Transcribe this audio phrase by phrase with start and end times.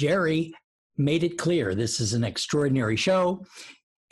[0.00, 0.54] Jerry
[0.96, 3.44] made it clear this is an extraordinary show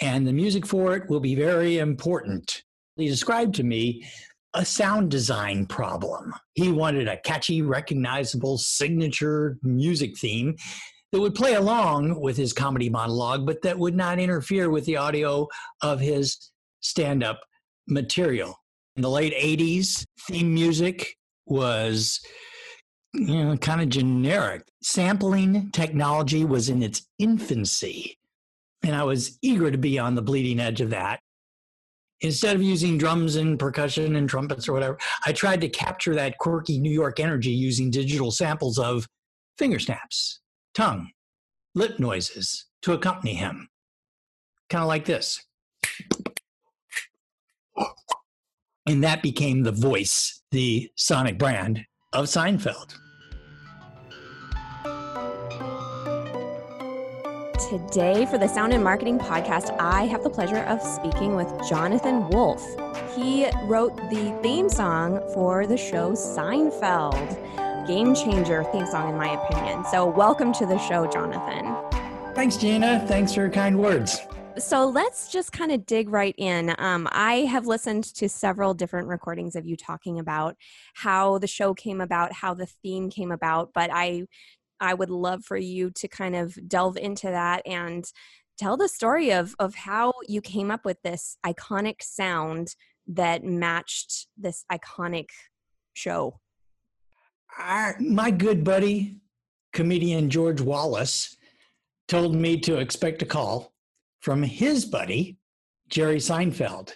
[0.02, 2.62] and the music for it will be very important.
[2.96, 4.06] He described to me
[4.52, 6.34] a sound design problem.
[6.52, 10.56] He wanted a catchy, recognizable signature music theme
[11.12, 14.98] that would play along with his comedy monologue, but that would not interfere with the
[14.98, 15.48] audio
[15.80, 17.40] of his stand up
[17.86, 18.54] material.
[18.96, 21.16] In the late 80s, theme music
[21.46, 22.20] was
[23.18, 24.62] you know, kind of generic.
[24.82, 28.18] Sampling technology was in its infancy,
[28.82, 31.20] and I was eager to be on the bleeding edge of that.
[32.20, 36.38] Instead of using drums and percussion and trumpets or whatever, I tried to capture that
[36.38, 39.06] quirky New York energy using digital samples of
[39.56, 40.40] finger snaps,
[40.74, 41.10] tongue,
[41.74, 43.68] lip noises to accompany him.
[44.68, 45.44] Kind of like this.
[48.86, 52.96] And that became the voice, the sonic brand of Seinfeld.
[57.68, 62.26] Today, for the Sound and Marketing Podcast, I have the pleasure of speaking with Jonathan
[62.30, 62.66] Wolf.
[63.14, 67.86] He wrote the theme song for the show Seinfeld.
[67.86, 69.84] Game changer theme song, in my opinion.
[69.90, 71.76] So, welcome to the show, Jonathan.
[72.34, 73.04] Thanks, Jeanna.
[73.06, 74.18] Thanks for your kind words
[74.56, 76.74] so let's just kind of dig right in.
[76.78, 80.56] Um, I have listened to several different recordings of you talking about
[80.94, 84.26] how the show came about, how the theme came about, but I
[84.80, 88.04] I would love for you to kind of delve into that and
[88.58, 92.74] tell the story of of how you came up with this iconic sound
[93.06, 95.30] that matched this iconic
[95.94, 96.40] show.
[97.58, 99.16] Our, my good buddy,
[99.72, 101.36] comedian George Wallace,
[102.06, 103.72] told me to expect a call
[104.20, 105.38] from his buddy,
[105.88, 106.92] Jerry Seinfeld.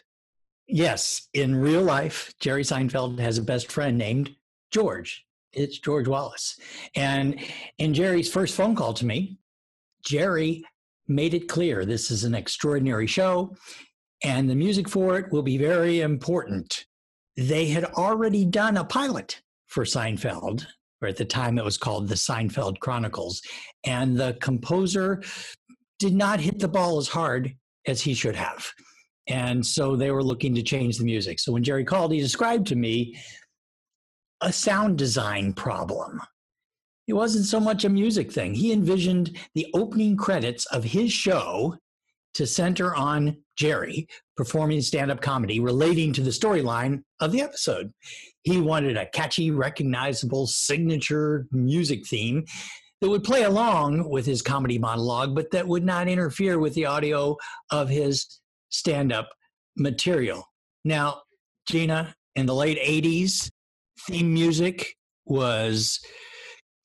[0.68, 4.36] Yes, in real life, Jerry Seinfeld has a best friend named
[4.70, 5.26] George.
[5.52, 6.58] It's George Wallace.
[6.94, 7.40] And
[7.78, 9.38] in Jerry's first phone call to me,
[10.04, 10.64] Jerry
[11.08, 13.54] made it clear this is an extraordinary show
[14.24, 16.86] and the music for it will be very important.
[17.36, 20.66] They had already done a pilot for Seinfeld,
[21.00, 23.42] or at the time it was called the Seinfeld Chronicles,
[23.84, 25.22] and the composer
[25.98, 27.54] did not hit the ball as hard
[27.86, 28.70] as he should have.
[29.28, 31.40] And so they were looking to change the music.
[31.40, 33.16] So when Jerry called, he described to me
[34.42, 36.20] a sound design problem.
[37.06, 38.54] It wasn't so much a music thing.
[38.54, 41.76] He envisioned the opening credits of his show
[42.34, 47.92] to center on Jerry performing stand up comedy relating to the storyline of the episode.
[48.42, 52.44] He wanted a catchy, recognizable signature music theme
[53.00, 56.86] that would play along with his comedy monologue, but that would not interfere with the
[56.86, 57.36] audio
[57.70, 59.28] of his stand up
[59.76, 60.44] material.
[60.84, 61.22] Now,
[61.66, 63.50] Jeanna, in the late 80s,
[64.00, 66.00] theme music was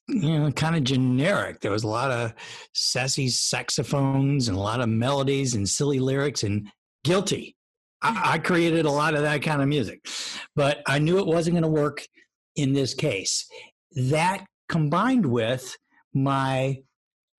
[0.07, 1.59] you know kind of generic.
[1.59, 2.34] There was a lot of
[2.73, 6.69] sassy saxophones and a lot of melodies and silly lyrics and
[7.03, 7.56] guilty.
[8.01, 8.18] I, hmm.
[8.23, 10.06] I created a lot of that kind of music.
[10.56, 12.06] But i knew it wasn't going to work
[12.56, 13.47] in this case.
[13.91, 15.75] That combined with
[16.13, 16.78] my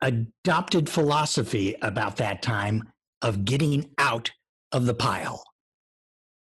[0.00, 2.84] adopted philosophy about that time
[3.22, 4.30] of getting out
[4.72, 5.42] of the pile.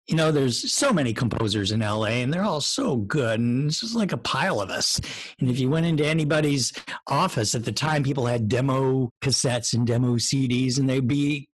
[0.08, 3.40] You know, there's so many composers in LA and they're all so good.
[3.40, 5.00] And it's just like a pile of us.
[5.40, 6.74] And if you went into anybody's
[7.08, 11.48] office at the time, people had demo cassettes and demo CDs, and they'd be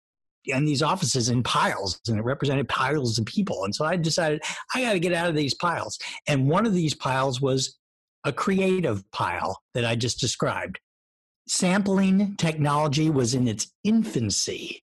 [0.46, 3.64] in these offices in piles, and it represented piles of people.
[3.64, 4.42] And so I decided
[4.74, 5.98] I got to get out of these piles.
[6.26, 7.76] And one of these piles was
[8.24, 10.78] a creative pile that I just described.
[11.48, 14.82] Sampling technology was in its infancy,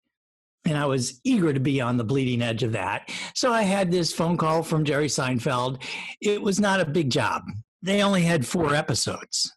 [0.66, 3.12] and I was eager to be on the bleeding edge of that.
[3.36, 5.82] So I had this phone call from Jerry Seinfeld.
[6.22, 7.44] It was not a big job.
[7.82, 9.54] They only had four episodes.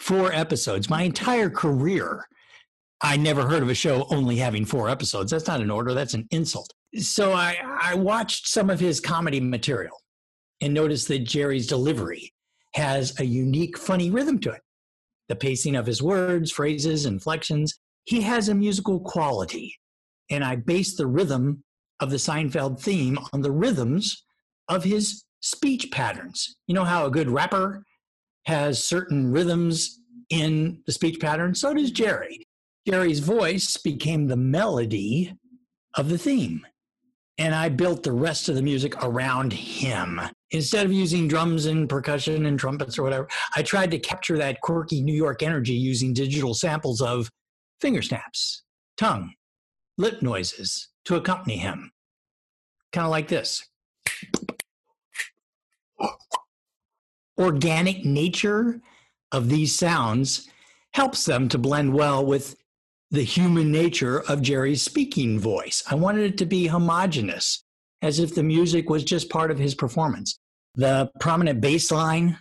[0.00, 0.90] Four episodes.
[0.90, 2.26] My entire career,
[3.00, 5.30] I never heard of a show only having four episodes.
[5.30, 6.70] That's not an order, that's an insult.
[6.96, 9.96] So I, I watched some of his comedy material
[10.60, 12.32] and noticed that Jerry's delivery
[12.74, 14.60] has a unique, funny rhythm to it.
[15.28, 19.74] The pacing of his words, phrases, inflections, he has a musical quality.
[20.32, 21.62] And I based the rhythm
[22.00, 24.24] of the Seinfeld theme on the rhythms
[24.68, 26.56] of his speech patterns.
[26.66, 27.84] You know how a good rapper
[28.46, 30.00] has certain rhythms
[30.30, 31.54] in the speech pattern?
[31.54, 32.44] So does Jerry.
[32.88, 35.32] Jerry's voice became the melody
[35.96, 36.66] of the theme
[37.38, 40.20] and I built the rest of the music around him.
[40.50, 44.60] Instead of using drums and percussion and trumpets or whatever, I tried to capture that
[44.60, 47.30] quirky New York energy using digital samples of
[47.80, 48.62] finger snaps,
[48.96, 49.32] tongue,
[49.98, 51.92] lip noises to accompany him.
[52.92, 53.66] Kind of like this.
[57.38, 58.80] Organic nature
[59.32, 60.48] of these sounds
[60.94, 62.56] helps them to blend well with
[63.10, 65.82] the human nature of Jerry's speaking voice.
[65.90, 67.64] I wanted it to be homogenous,
[68.00, 70.38] as if the music was just part of his performance.
[70.74, 72.38] The prominent bass line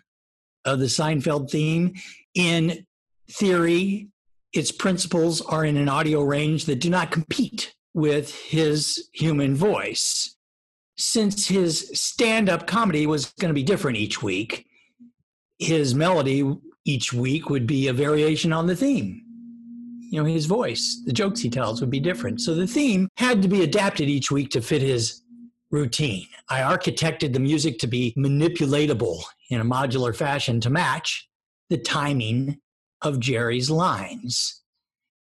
[0.66, 1.94] of the Seinfeld theme,
[2.36, 2.86] in
[3.30, 4.10] theory,
[4.54, 10.36] its principles are in an audio range that do not compete with his human voice.
[10.98, 14.66] Since his stand up comedy was going to be different each week,
[15.58, 16.44] his melody
[16.86, 19.22] each week would be a variation on the theme.
[20.12, 22.42] You know, his voice, the jokes he tells would be different.
[22.42, 25.24] So the theme had to be adapted each week to fit his
[25.72, 26.28] routine.
[26.50, 31.30] I architected the music to be manipulatable in a modular fashion to match
[31.70, 32.60] the timing
[33.02, 34.62] of Jerry's lines.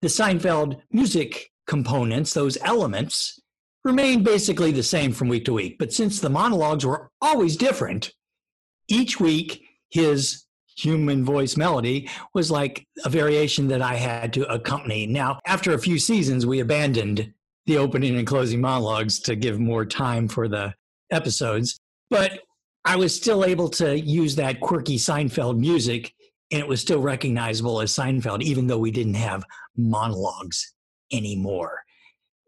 [0.03, 3.39] The Seinfeld music components, those elements,
[3.85, 5.77] remained basically the same from week to week.
[5.79, 8.13] But since the monologues were always different,
[8.89, 10.45] each week his
[10.77, 15.07] human voice melody was like a variation that I had to accompany.
[15.07, 17.33] Now, after a few seasons, we abandoned
[17.67, 20.75] the opening and closing monologues to give more time for the
[21.11, 21.79] episodes.
[22.09, 22.41] But
[22.85, 26.13] I was still able to use that quirky Seinfeld music,
[26.51, 29.45] and it was still recognizable as Seinfeld, even though we didn't have
[29.77, 30.75] monologues
[31.13, 31.83] anymore.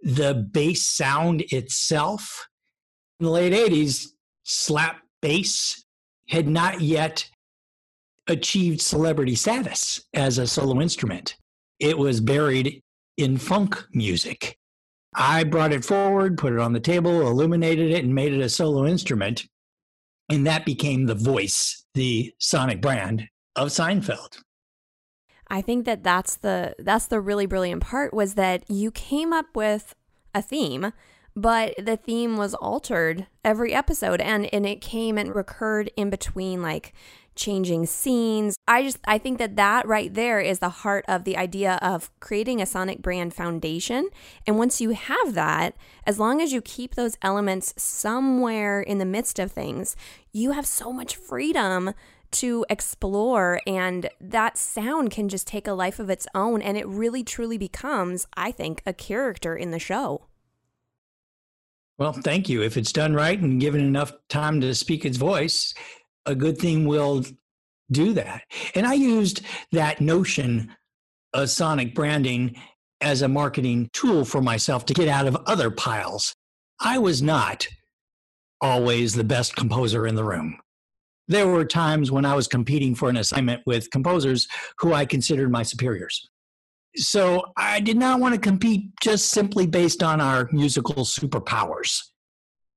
[0.02, 2.48] The bass sound itself
[3.20, 4.06] in the late 80s,
[4.42, 5.84] slap bass
[6.28, 7.28] had not yet
[8.26, 11.36] achieved celebrity status as a solo instrument.
[11.78, 12.82] It was buried
[13.16, 14.58] in funk music.
[15.14, 18.48] I brought it forward, put it on the table, illuminated it, and made it a
[18.48, 19.46] solo instrument.
[20.28, 24.38] And that became the voice, the sonic brand of Seinfeld.
[25.48, 29.54] I think that that's the that's the really brilliant part was that you came up
[29.54, 29.94] with
[30.34, 30.92] a theme,
[31.36, 36.62] but the theme was altered every episode and and it came and recurred in between
[36.62, 36.94] like
[37.34, 38.56] changing scenes.
[38.68, 42.10] I just I think that that right there is the heart of the idea of
[42.20, 44.08] creating a sonic brand foundation.
[44.46, 45.76] And once you have that,
[46.06, 49.96] as long as you keep those elements somewhere in the midst of things,
[50.32, 51.92] you have so much freedom
[52.32, 56.86] to explore and that sound can just take a life of its own and it
[56.86, 60.26] really truly becomes I think a character in the show.
[61.98, 62.62] Well, thank you.
[62.62, 65.72] If it's done right and given enough time to speak its voice,
[66.26, 67.24] a good thing will
[67.90, 68.42] do that.
[68.74, 69.42] And I used
[69.72, 70.74] that notion
[71.34, 72.56] of sonic branding
[73.00, 76.34] as a marketing tool for myself to get out of other piles.
[76.80, 77.66] I was not
[78.60, 80.58] always the best composer in the room.
[81.28, 84.48] There were times when I was competing for an assignment with composers
[84.78, 86.28] who I considered my superiors.
[86.96, 91.98] So I did not want to compete just simply based on our musical superpowers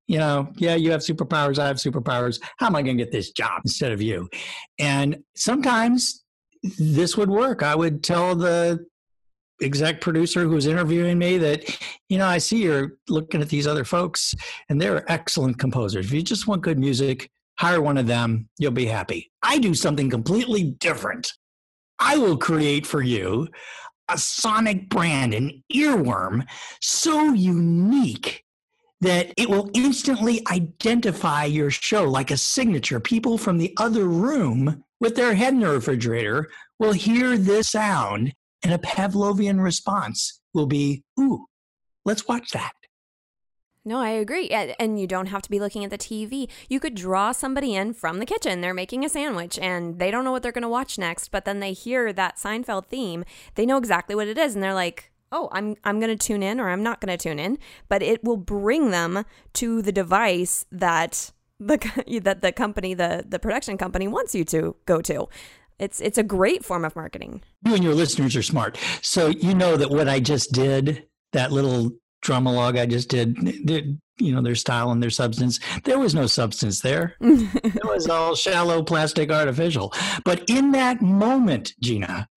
[0.08, 2.40] you know, yeah, you have superpowers, I have superpowers.
[2.58, 4.30] How am I going to get this job instead of you?
[4.78, 6.24] And sometimes
[6.78, 7.64] this would work.
[7.64, 8.86] I would tell the
[9.62, 13.68] exec producer who was interviewing me that, you know, I see you're looking at these
[13.68, 14.36] other folks
[14.70, 16.06] and they're excellent composers.
[16.06, 19.32] If you just want good music, hire one of them, you'll be happy.
[19.42, 21.32] I do something completely different.
[22.00, 23.48] I will create for you
[24.10, 26.46] a sonic brand, an earworm
[26.82, 28.44] so unique
[29.02, 33.00] that it will instantly identify your show like a signature.
[33.00, 36.50] People from the other room with their head in the refrigerator
[36.80, 41.46] will hear this sound, and a Pavlovian response will be, Ooh,
[42.06, 42.74] let's watch that.
[43.88, 44.50] No, I agree.
[44.50, 46.50] And you don't have to be looking at the TV.
[46.68, 48.62] You could draw somebody in from the kitchen.
[48.62, 51.46] They're making a sandwich and they don't know what they're going to watch next, but
[51.46, 53.24] then they hear that Seinfeld theme.
[53.54, 56.42] They know exactly what it is and they're like, oh, I'm I'm going to tune
[56.42, 59.24] in or I'm not going to tune in, but it will bring them
[59.54, 61.78] to the device that the
[62.24, 65.28] that the company the the production company wants you to go to.
[65.78, 67.44] It's it's a great form of marketing.
[67.64, 68.80] You and your listeners are smart.
[69.02, 71.92] So you know that what I just did, that little
[72.22, 73.38] drumalogue I just did,
[74.18, 75.60] you know, their style and their substance.
[75.84, 77.16] There was no substance there.
[77.22, 79.94] it was all shallow plastic artificial.
[80.24, 82.28] But in that moment, Jeanna,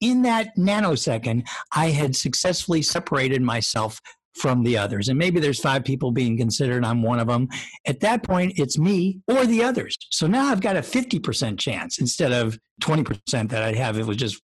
[0.00, 4.00] in that nanosecond, I had successfully separated myself
[4.34, 5.08] from the others.
[5.08, 6.84] And maybe there's five people being considered.
[6.84, 7.48] I'm one of them.
[7.86, 9.96] At that point, it's me or the others.
[10.10, 14.08] So now I've got a 50% chance instead of 20% that I'd have if it
[14.08, 14.40] was just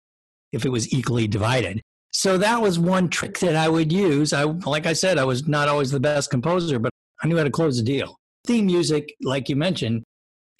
[0.53, 1.83] if it was equally divided.
[2.16, 4.33] So that was one trick that I would use.
[4.33, 6.92] I like I said, I was not always the best composer, but
[7.23, 8.16] I knew how to close a deal.
[8.47, 10.04] Theme music, like you mentioned,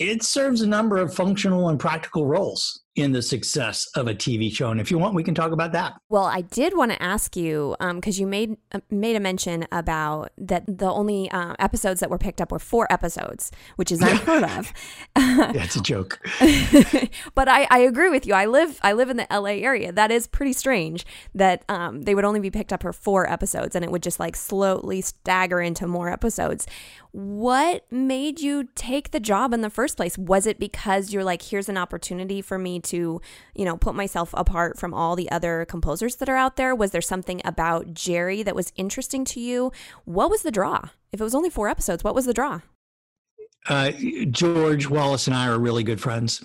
[0.01, 4.55] it serves a number of functional and practical roles in the success of a TV
[4.55, 4.71] show.
[4.71, 5.95] And if you want, we can talk about that.
[6.09, 9.67] Well, I did want to ask you because um, you made uh, made a mention
[9.73, 14.01] about that the only uh, episodes that were picked up were four episodes, which is
[14.01, 14.73] unheard of.
[15.17, 16.21] yeah, it's a joke.
[17.35, 18.35] but I, I agree with you.
[18.35, 19.91] I live I live in the LA area.
[19.91, 23.75] That is pretty strange that um, they would only be picked up for four episodes,
[23.75, 26.67] and it would just like slowly stagger into more episodes.
[27.11, 30.19] What made you take the job in the first place?
[30.19, 33.21] Was it because you're like, here's an opportunity for me to,
[33.55, 36.75] you know, put myself apart from all the other composers that are out there?
[36.75, 39.73] Was there something about Jerry that was interesting to you?
[40.05, 40.89] What was the draw?
[41.13, 42.61] If it was only four episodes, what was the draw?
[43.67, 43.93] Uh,
[44.31, 46.45] George Wallace and I are really good friends.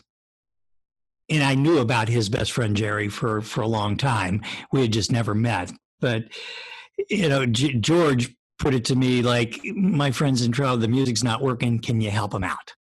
[1.29, 4.41] And I knew about his best friend Jerry for, for a long time.
[4.71, 5.71] We had just never met.
[5.99, 6.23] But,
[7.09, 11.23] you know, G- George put it to me like, my friend's in trouble, the music's
[11.23, 11.79] not working.
[11.79, 12.73] Can you help him out?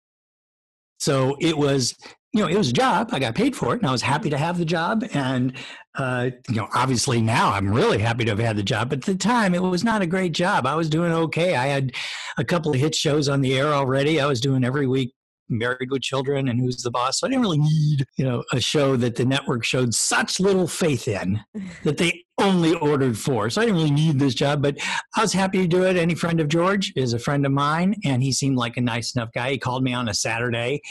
[0.99, 1.95] So it was,
[2.37, 3.09] you know, it was a job.
[3.11, 5.03] I got paid for it and I was happy to have the job.
[5.13, 5.53] And,
[5.95, 8.89] uh, you know, obviously now I'm really happy to have had the job.
[8.89, 10.67] But at the time, it was not a great job.
[10.67, 11.55] I was doing okay.
[11.55, 11.93] I had
[12.37, 14.21] a couple of hit shows on the air already.
[14.21, 15.15] I was doing every week
[15.49, 17.19] Married with Children and Who's the Boss.
[17.19, 20.67] So I didn't really need, you know, a show that the network showed such little
[20.67, 21.39] faith in
[21.83, 23.49] that they only ordered four.
[23.49, 24.77] So I didn't really need this job, but
[25.15, 25.95] I was happy to do it.
[25.95, 29.15] Any friend of George is a friend of mine, and he seemed like a nice
[29.15, 29.51] enough guy.
[29.51, 30.81] He called me on a Saturday,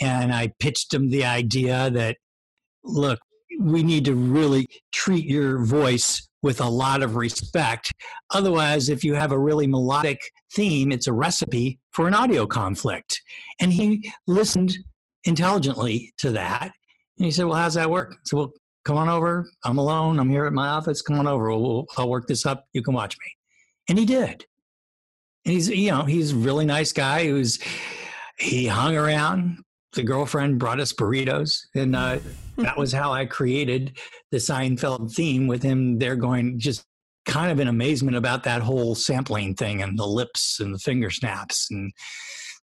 [0.00, 2.16] and I pitched him the idea that,
[2.82, 3.20] look,
[3.60, 7.92] we need to really treat your voice with a lot of respect.
[8.30, 10.20] Otherwise, if you have a really melodic
[10.54, 13.20] theme, it's a recipe for an audio conflict.
[13.60, 14.78] And he listened
[15.24, 16.70] intelligently to that.
[17.18, 18.14] And he said, Well, how's that work?
[18.24, 18.52] So, well,
[18.84, 19.50] come on over.
[19.64, 20.20] I'm alone.
[20.20, 21.02] I'm here at my office.
[21.02, 21.50] Come on over.
[21.50, 22.64] We'll, I'll work this up.
[22.72, 23.32] You can watch me.
[23.88, 24.46] And he did.
[25.44, 27.58] And he's, you know, he's a really nice guy who's,
[28.38, 29.58] he hung around.
[29.96, 31.58] The girlfriend brought us burritos.
[31.74, 32.18] And uh,
[32.58, 33.98] that was how I created
[34.30, 36.84] the Seinfeld theme with him They're going just
[37.26, 41.10] kind of in amazement about that whole sampling thing and the lips and the finger
[41.10, 41.68] snaps.
[41.70, 41.92] And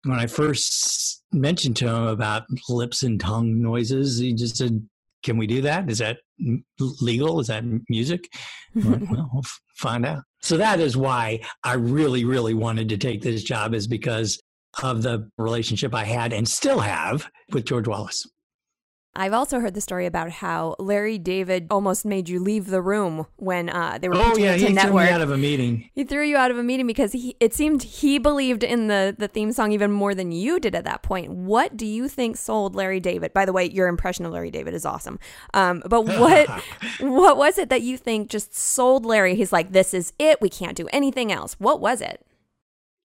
[0.03, 4.85] when I first mentioned to him about lips and tongue noises, he just said,
[5.23, 5.89] Can we do that?
[5.89, 6.17] Is that
[6.79, 7.39] legal?
[7.39, 8.29] Is that music?
[8.75, 9.43] well, we'll
[9.77, 10.23] find out.
[10.41, 14.39] So that is why I really, really wanted to take this job, is because
[14.81, 18.25] of the relationship I had and still have with George Wallace.
[19.15, 23.25] I've also heard the story about how Larry David almost made you leave the room
[23.37, 24.15] when uh, they were.
[24.15, 24.91] Oh yeah, he network.
[24.91, 25.89] threw me out of a meeting.
[25.93, 29.15] He threw you out of a meeting because he, it seemed he believed in the
[29.17, 31.31] the theme song even more than you did at that point.
[31.31, 33.33] What do you think sold Larry David?
[33.33, 35.19] By the way, your impression of Larry David is awesome.
[35.55, 36.47] Um, but what
[36.99, 39.35] what was it that you think just sold Larry?
[39.35, 40.39] He's like, this is it.
[40.39, 41.55] We can't do anything else.
[41.59, 42.23] What was it?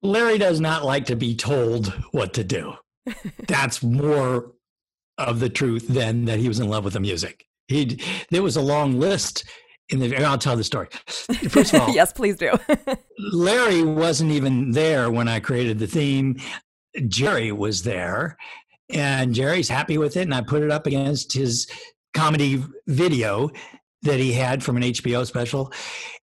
[0.03, 2.73] Larry does not like to be told what to do.
[3.47, 4.53] That's more
[5.17, 7.45] of the truth than that he was in love with the music.
[7.67, 9.45] He there was a long list
[9.89, 10.15] in the.
[10.23, 10.87] I'll tell the story.
[11.07, 12.51] First of all, yes, please do.
[13.31, 16.39] Larry wasn't even there when I created the theme.
[17.07, 18.37] Jerry was there,
[18.89, 20.21] and Jerry's happy with it.
[20.21, 21.69] And I put it up against his
[22.13, 23.49] comedy video
[24.03, 25.71] that he had from an HBO special,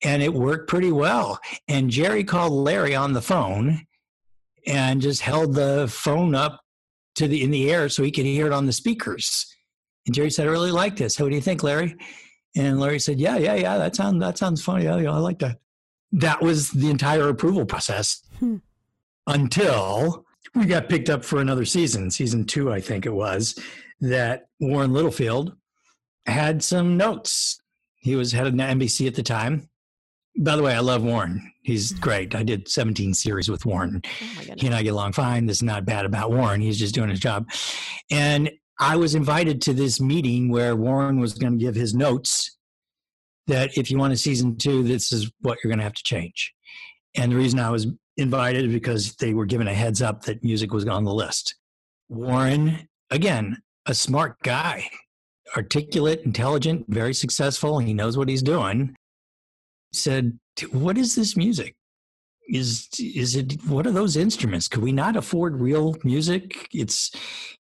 [0.02, 1.38] and it worked pretty well.
[1.68, 3.86] And Jerry called Larry on the phone
[4.66, 6.60] and just held the phone up
[7.16, 9.46] to the in the air so he could hear it on the speakers.
[10.06, 11.18] And Jerry said, "I really like this.
[11.18, 11.96] What do you think, Larry?"
[12.56, 13.78] And Larry said, "Yeah, yeah, yeah.
[13.78, 14.84] That sounds that sounds funny.
[14.84, 15.58] Yeah, yeah, I like that."
[16.12, 18.56] That was the entire approval process hmm.
[19.26, 23.58] until we got picked up for another season, season two, I think it was.
[24.00, 25.56] That Warren Littlefield
[26.26, 27.60] had some notes.
[27.96, 29.70] He was head of NBC at the time,
[30.36, 31.52] by the way, I love Warren.
[31.62, 32.02] He's mm-hmm.
[32.02, 32.34] great.
[32.34, 34.00] I did 17 series with Warren.
[34.04, 35.46] Oh he and I get along fine.
[35.46, 36.60] This is not bad about Warren.
[36.60, 37.50] He's just doing his job.
[38.10, 42.56] And I was invited to this meeting where Warren was going to give his notes
[43.46, 46.02] that if you want a season two, this is what you're going to have to
[46.02, 46.52] change.
[47.14, 47.86] And the reason I was
[48.16, 51.56] invited is because they were given a heads up that music was on the list.
[52.08, 54.88] Warren, again, a smart guy,
[55.56, 57.78] articulate, intelligent, very successful.
[57.78, 58.96] He knows what he's doing
[59.92, 60.38] said,
[60.70, 61.76] "What is this music?
[62.48, 64.68] Is is it what are those instruments?
[64.68, 66.68] Could we not afford real music?
[66.72, 67.10] It's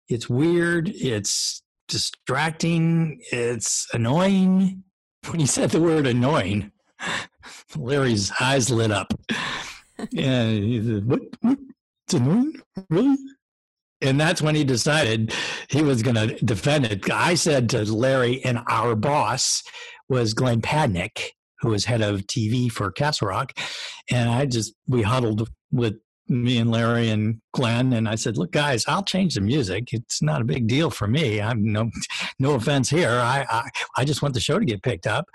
[0.08, 0.88] it's weird.
[0.94, 3.20] It's distracting.
[3.32, 4.84] It's annoying."
[5.28, 6.72] When he said the word annoying,
[7.76, 9.12] Larry's eyes lit up.
[10.16, 11.20] and he said, "What?
[11.42, 11.58] what?
[12.06, 12.58] It's annoying,
[12.88, 13.18] really?"
[14.00, 15.34] And that's when he decided
[15.68, 17.10] he was going to defend it.
[17.10, 19.62] I said to Larry, and our boss
[20.08, 23.52] was Glenn Padnick, who was head of TV for Castle Rock,
[24.10, 25.96] and I just we huddled with
[26.28, 29.92] me and Larry and Glenn, and I said, "Look, guys, I'll change the music.
[29.92, 31.40] It's not a big deal for me.
[31.40, 31.90] I'm no,
[32.38, 33.10] no offense here.
[33.10, 35.26] I, I, I just want the show to get picked up.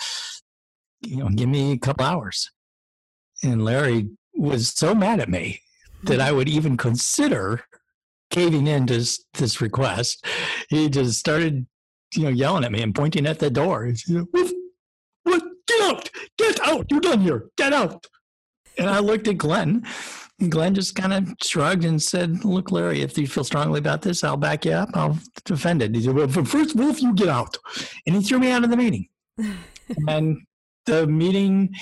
[1.02, 2.50] You know, give me a couple hours."
[3.44, 5.62] And Larry was so mad at me
[6.04, 7.64] that I would even consider
[8.30, 10.26] caving in to this, request.
[10.70, 11.66] He just started,
[12.16, 13.86] you know, yelling at me and pointing at the door.
[13.86, 14.54] He said, what,
[15.24, 15.44] what?
[15.68, 16.10] Get out!
[16.38, 16.86] Get out!
[16.90, 17.50] You're done here.
[17.58, 18.06] Get out!
[18.78, 19.86] And I looked at Glenn.
[20.40, 24.02] And Glenn just kind of shrugged and said, Look, Larry, if you feel strongly about
[24.02, 24.90] this, I'll back you up.
[24.94, 25.96] I'll defend it.
[25.96, 27.58] He said, Well, first, Wolf, you get out.
[28.06, 29.08] And he threw me out of the meeting.
[30.08, 30.42] and
[30.86, 31.74] the meeting,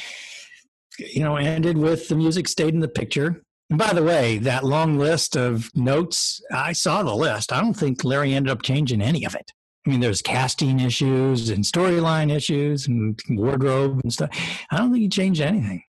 [0.99, 3.41] you know, ended with the music stayed in the picture.
[3.69, 7.51] And by the way, that long list of notes, I saw the list.
[7.51, 9.51] I don't think Larry ended up changing any of it.
[9.85, 14.29] I mean, there's casting issues and storyline issues and wardrobe and stuff.
[14.71, 15.83] I don't think he changed anything.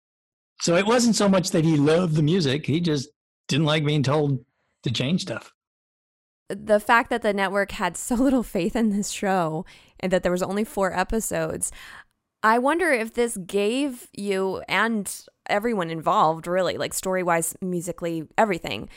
[0.61, 3.09] So it wasn't so much that he loved the music, he just
[3.47, 4.43] didn't like being told
[4.83, 5.51] to change stuff.
[6.49, 9.65] The fact that the network had so little faith in this show
[9.99, 11.71] and that there was only four episodes,
[12.41, 18.89] I wonder if this gave you and everyone involved, really, like story wise, musically, everything,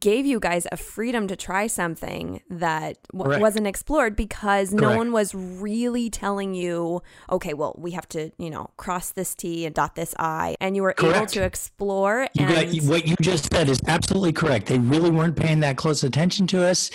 [0.00, 4.82] gave you guys a freedom to try something that w- wasn't explored because Correct.
[4.82, 9.34] no one was really telling you, okay, well, we have to, you know, cross this
[9.34, 10.56] T and dot this I.
[10.60, 11.16] And you were correct.
[11.16, 12.28] able to explore.
[12.34, 14.66] You and- got, what you just said is absolutely correct.
[14.66, 16.90] They really weren't paying that close attention to us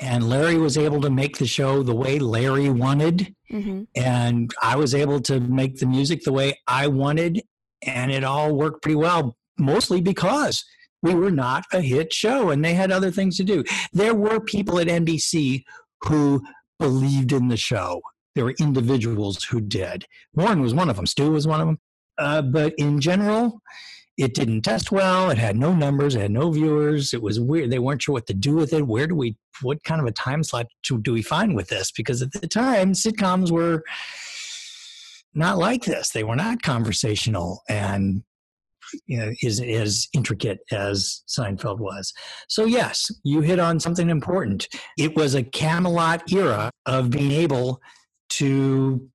[0.00, 3.34] and Larry was able to make the show the way Larry wanted.
[3.50, 3.84] Mm-hmm.
[3.96, 7.42] And I was able to make the music the way I wanted
[7.82, 10.64] and it all worked pretty well, mostly because
[11.02, 13.64] we were not a hit show and they had other things to do.
[13.92, 15.64] There were people at NBC
[16.02, 16.42] who
[16.78, 18.00] believed in the show.
[18.34, 20.06] There were individuals who did.
[20.34, 21.78] Warren was one of them, Stu was one of them.
[22.18, 23.60] Uh, but in general,
[24.16, 25.30] it didn't test well.
[25.30, 26.16] It had no numbers.
[26.16, 27.14] It had no viewers.
[27.14, 27.70] It was weird.
[27.70, 28.84] They weren't sure what to do with it.
[28.84, 31.92] Where do we, what kind of a time slot do we find with this?
[31.92, 33.84] Because at the time, sitcoms were
[35.38, 36.10] not like this.
[36.10, 38.22] They were not conversational and
[39.06, 42.12] you know, is as intricate as Seinfeld was.
[42.48, 44.68] So yes, you hit on something important.
[44.98, 47.80] It was a Camelot era of being able
[48.30, 49.08] to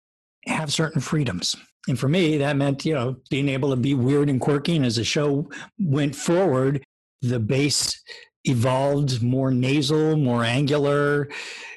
[0.45, 1.55] have certain freedoms.
[1.87, 4.75] And for me, that meant, you know, being able to be weird and quirky.
[4.75, 6.83] And as the show went forward,
[7.21, 8.01] the bass
[8.45, 11.29] evolved more nasal, more angular,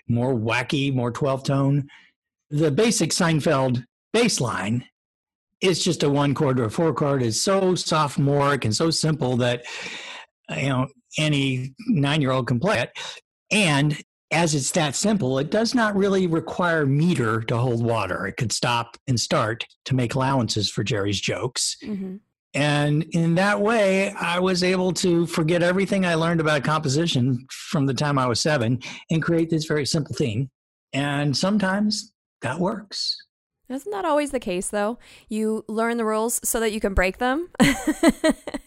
[0.08, 1.88] more wacky, more 12 tone.
[2.50, 3.84] The basic Seinfeld
[4.16, 4.84] bass line
[5.60, 7.22] it's just a one chord or a four chord.
[7.22, 9.64] Is so sophomoric and so simple that
[10.50, 12.90] you know any nine year old can play it.
[13.50, 13.96] And
[14.32, 18.26] as it's that simple it does not really require meter to hold water.
[18.26, 21.76] It could stop and start to make allowances for jerry's jokes.
[21.82, 22.16] Mm-hmm.
[22.54, 27.86] and in that way i was able to forget everything i learned about composition from
[27.86, 30.50] the time i was seven and create this very simple theme.
[30.92, 33.16] And sometimes that works
[33.68, 34.98] isn't that always the case, though?
[35.28, 37.48] You learn the rules so that you can break them.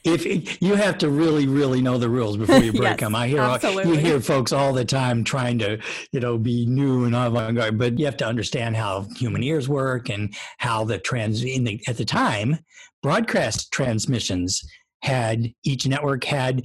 [0.04, 3.28] if you have to really, really know the rules before you break yes, them, I
[3.28, 3.94] hear absolutely.
[3.94, 5.80] you hear folks all the time trying to,
[6.12, 10.10] you know, be new and avant-garde, but you have to understand how human ears work
[10.10, 11.42] and how the trans.
[11.42, 12.60] The, at the time,
[13.02, 14.62] broadcast transmissions
[15.02, 16.64] had each network had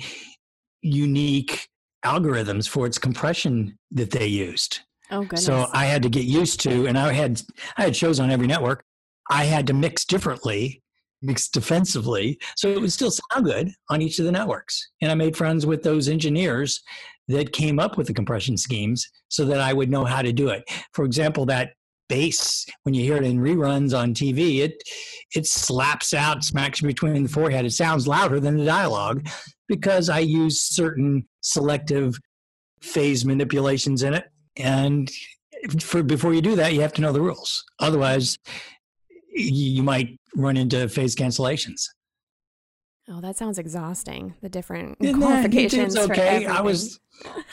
[0.82, 1.68] unique
[2.04, 4.80] algorithms for its compression that they used.
[5.10, 5.44] Oh, goodness.
[5.44, 7.42] So I had to get used to, and I had
[7.76, 8.84] I had shows on every network.
[9.30, 10.82] I had to mix differently,
[11.22, 14.90] mix defensively, so it would still sound good on each of the networks.
[15.00, 16.82] And I made friends with those engineers
[17.28, 20.48] that came up with the compression schemes, so that I would know how to do
[20.48, 20.64] it.
[20.92, 21.72] For example, that
[22.08, 24.82] bass when you hear it in reruns on TV, it
[25.34, 27.64] it slaps out, smacks between the forehead.
[27.64, 29.26] It sounds louder than the dialogue
[29.68, 32.16] because I use certain selective
[32.82, 34.24] phase manipulations in it
[34.56, 35.10] and
[35.80, 37.64] for before you do that, you have to know the rules.
[37.78, 38.38] Otherwise,
[39.34, 41.88] you might run into phase cancellations.
[43.08, 44.34] Oh, that sounds exhausting.
[44.40, 45.94] The different Isn't qualifications.
[45.94, 46.46] It's okay.
[46.46, 47.00] I was,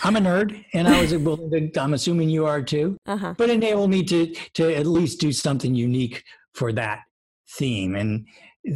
[0.04, 1.72] I'm a nerd, and I was able to.
[1.78, 2.98] I'm assuming you are too.
[3.06, 3.34] Uh-huh.
[3.38, 7.02] But enable me to to at least do something unique for that
[7.58, 7.96] theme.
[7.96, 8.28] And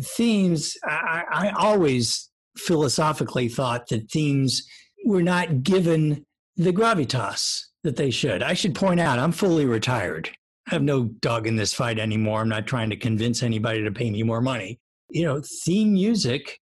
[0.03, 4.67] themes, I, I always philosophically thought that themes
[5.05, 6.25] were not given
[6.57, 8.43] the gravitas that they should.
[8.43, 10.29] I should point out, I'm fully retired.
[10.67, 12.41] I have no dog in this fight anymore.
[12.41, 14.79] I'm not trying to convince anybody to pay me more money.
[15.09, 16.59] You know, theme music,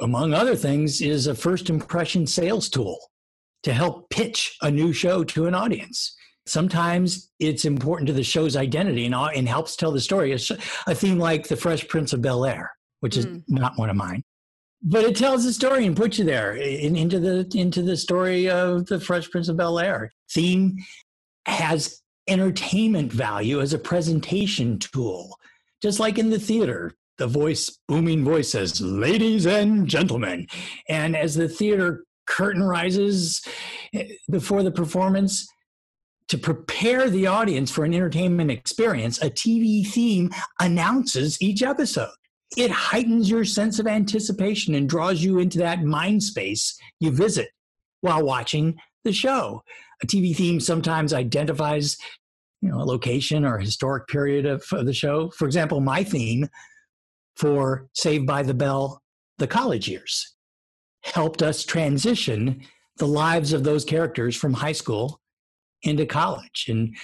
[0.00, 2.98] among other things, is a first impression sales tool
[3.64, 6.16] to help pitch a new show to an audience.
[6.46, 10.32] Sometimes it's important to the show's identity and, and helps tell the story.
[10.32, 13.42] A theme like The Fresh Prince of Bel Air, which is mm.
[13.48, 14.22] not one of mine,
[14.88, 18.48] but it tells the story and puts you there in, into the into the story
[18.48, 20.12] of the Fresh Prince of Bel Air.
[20.30, 20.76] Theme
[21.46, 25.38] has entertainment value as a presentation tool,
[25.82, 26.92] just like in the theater.
[27.18, 30.46] The voice, booming voice says, "Ladies and gentlemen,"
[30.88, 33.42] and as the theater curtain rises
[33.92, 35.48] eh, before the performance,
[36.28, 42.10] to prepare the audience for an entertainment experience, a TV theme announces each episode.
[42.56, 47.48] It heightens your sense of anticipation and draws you into that mind space you visit
[48.00, 49.62] while watching the show.
[50.02, 51.96] A TV theme sometimes identifies
[52.60, 55.30] you know, a location or a historic period of, of the show.
[55.30, 56.48] For example, my theme
[57.36, 59.02] for Saved by the Bell,
[59.38, 60.34] the college years,
[61.02, 62.62] helped us transition
[62.96, 65.20] the lives of those characters from high school
[65.82, 66.66] into college.
[66.68, 66.96] And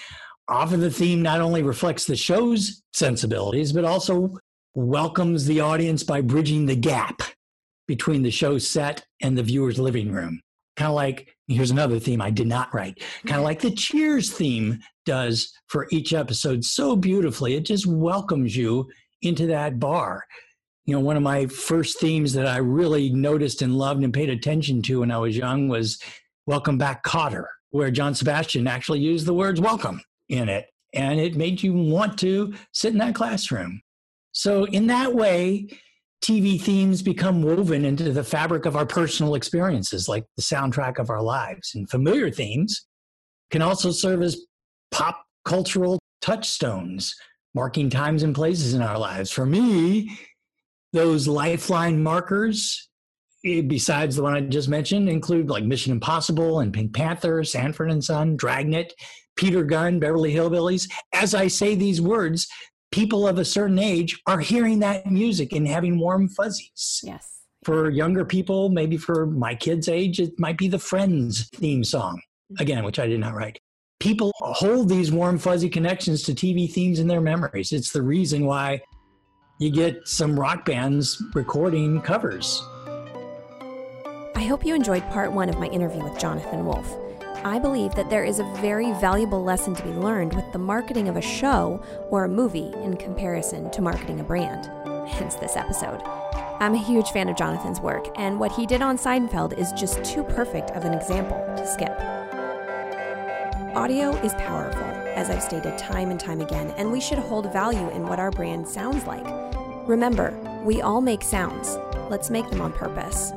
[0.49, 4.39] often the theme not only reflects the show's sensibilities, but also
[4.75, 7.23] welcomes the audience by bridging the gap
[7.87, 10.41] between the show set and the viewer's living room.
[10.77, 14.33] Kind of like, here's another theme I did not write, kind of like the Cheers
[14.33, 17.55] theme does for each episode so beautifully.
[17.55, 18.89] It just welcomes you
[19.21, 20.25] into that bar.
[20.87, 24.31] You know, one of my first themes that I really noticed and loved and paid
[24.31, 26.01] attention to when I was young was
[26.47, 30.67] Welcome Back, Kotter, where John Sebastian actually used the words welcome in it.
[30.95, 33.81] And it made you want to sit in that classroom.
[34.33, 35.69] So, in that way,
[36.23, 41.11] TV themes become woven into the fabric of our personal experiences, like the soundtrack of
[41.11, 41.73] our lives.
[41.75, 42.87] And familiar themes
[43.51, 44.41] can also serve as
[44.91, 47.15] pop cultural touchstones,
[47.55, 49.31] marking times and places in our lives.
[49.31, 50.17] For me,
[50.93, 52.89] those lifeline markers
[53.45, 57.91] eh, besides the one I just mentioned, include like Mission Impossible and Pink Panther, Sanford
[57.91, 58.95] and Son, Dragnet,
[59.37, 60.89] Peter Gunn, Beverly Hillbillies.
[61.13, 62.47] As I say these words,
[62.93, 67.01] people of a certain age are hearing that music and having warm fuzzies.
[67.03, 67.41] Yes.
[67.65, 72.21] For younger people, maybe for my kids' age, it might be the Friends theme song,
[72.59, 73.59] again, which I did not write.
[74.01, 77.73] People hold these warm, fuzzy connections to TV themes in their memories.
[77.73, 78.81] It's the reason why
[79.59, 82.63] you get some rock bands recording covers
[84.43, 86.97] I hope you enjoyed part one of my interview with Jonathan Wolf.
[87.45, 91.09] I believe that there is a very valuable lesson to be learned with the marketing
[91.09, 94.67] of a show or a movie in comparison to marketing a brand,
[95.09, 96.01] hence this episode.
[96.61, 100.05] I'm a huge fan of Jonathan's work, and what he did on Seinfeld is just
[100.05, 101.99] too perfect of an example to skip.
[103.75, 104.85] Audio is powerful,
[105.17, 108.31] as I've stated time and time again, and we should hold value in what our
[108.31, 109.27] brand sounds like.
[109.89, 111.77] Remember, we all make sounds.
[112.09, 113.33] Let's make them on purpose.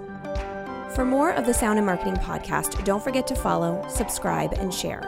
[0.96, 5.04] For more of the Sound and Marketing podcast, don't forget to follow, subscribe, and share.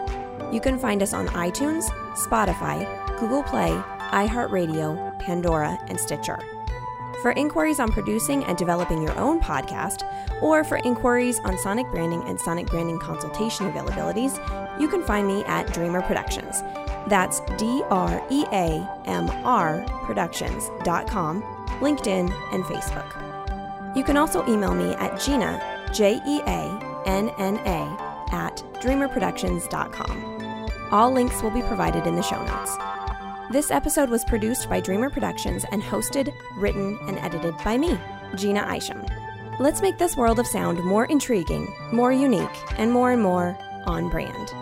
[0.52, 2.86] You can find us on iTunes, Spotify,
[3.18, 3.70] Google Play,
[4.10, 6.40] iHeartRadio, Pandora, and Stitcher.
[7.22, 10.04] For inquiries on producing and developing your own podcast,
[10.42, 14.36] or for inquiries on sonic branding and sonic branding consultation availabilities,
[14.82, 16.64] you can find me at Dreamr Productions.
[17.08, 21.42] That's D R E A M R Productions.com,
[21.80, 23.96] LinkedIn, and Facebook.
[23.96, 27.98] You can also email me at Jeanna J E A N N A,
[28.32, 30.70] at dreamrproductions.com.
[30.92, 32.78] All links will be provided in the show notes.
[33.52, 37.98] This episode was produced by Dreamr Productions and hosted, written, and edited by me,
[38.36, 39.06] Jeanna Isham.
[39.60, 44.10] Let's make this world of sound more intriguing, more unique, and more and more on
[44.10, 44.54] brand.